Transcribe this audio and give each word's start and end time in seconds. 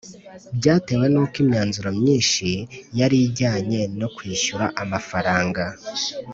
byatewe 0.57 1.05
n 1.13 1.15
uko 1.23 1.35
imyanzuro 1.43 1.89
myinshi 1.99 2.47
yari 2.99 3.17
ijyanye 3.27 3.81
no 3.99 4.07
kwishyura 4.15 4.65
amafaranga 4.83 5.63